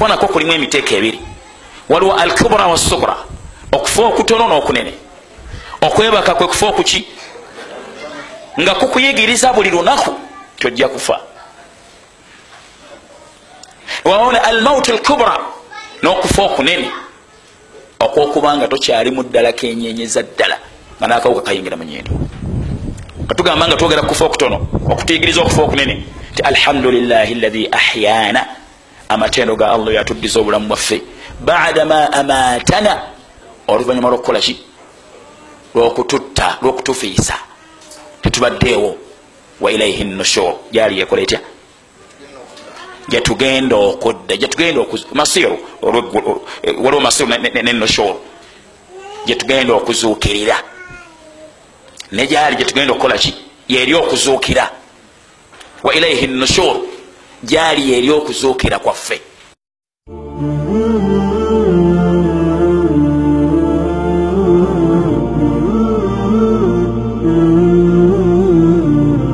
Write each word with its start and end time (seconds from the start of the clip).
okufa 0.00 0.08
nako 0.08 0.28
kulimu 0.28 0.52
emiteeko 0.52 0.94
ebiri. 0.94 1.20
Waliwo 1.88 2.12
al 2.12 2.32
kubra 2.32 2.66
wasubra 2.66 3.16
okufa 3.72 4.02
okutono 4.02 4.48
n'okunene. 4.48 4.92
Okwebaka 5.82 6.34
kwe 6.34 6.46
kufa 6.46 6.66
okuki? 6.66 7.06
Nga 8.60 8.74
kukuyigiriza 8.74 9.52
buli 9.52 9.70
lunaku 9.70 10.14
tojja 10.58 10.88
kufa. 10.88 11.20
Waona 14.04 14.42
al 14.44 14.62
mauti 14.62 14.90
al 14.92 14.98
kubra 14.98 15.38
n'okufa 16.02 16.42
okunene. 16.42 16.90
Okwokubanga 18.00 18.68
tokyalimu 18.68 19.22
ddala 19.22 19.52
kenyenyeza 19.52 20.22
ddala 20.22 20.56
nga 20.98 21.06
nakawuka 21.06 21.42
kayingira 21.42 21.76
munyendo 21.76 22.12
katugamba 23.28 23.68
nga 23.68 23.76
twogera 23.76 24.02
kufa 24.02 24.24
okutono 24.24 24.66
okutuyigiriza 24.90 25.40
okufa 25.40 25.62
okunene. 25.62 26.04
Nti 26.32 26.42
alhamdulilahi 26.42 27.34
lahi 27.34 27.68
ahyana 27.72 28.59
amatendo 29.10 29.56
ga 29.56 29.72
allah 29.72 29.94
yatuddiza 29.94 30.40
obulamu 30.40 30.68
bwaffe. 30.68 31.02
Bada 31.40 31.84
ma 31.84 32.12
amatana 32.12 33.02
oluvanyuma 33.68 34.08
lwokukolaki 34.08 34.64
lwokututta 35.74 36.58
lwokutufiisa. 36.62 37.34
Tetubaddeewo. 38.22 38.96
Wa 39.60 39.72
ilaihi 39.72 40.04
nushur 40.04 40.54
gyali 40.72 40.98
yekola 40.98 41.22
etya? 41.22 41.40
Gyetugenda 43.08 43.76
okudda 43.76 44.36
gyetugenda 44.36 44.86
masiru 45.12 45.58
waliwo 45.82 47.00
masiru 47.00 47.28
nenushur 47.62 48.14
gyetugenda 49.26 49.74
okuzuukirira. 49.74 50.56
Negyali 52.12 52.56
gyetugenda 52.56 52.92
okukola 52.92 53.18
ki? 53.18 53.34
Yeri 53.68 53.94
okuzuukira. 53.94 54.70
Wa 55.82 55.94
ilaihi 55.94 56.26
nushur 56.26 56.76
gyali 57.42 57.90
yeri 57.90 58.10
okuzuukira 58.10 58.78
kwaffe 58.78 59.20
mm 60.08 60.60
-hmm. 60.66 61.19